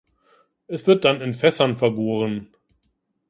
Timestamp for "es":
0.65-0.87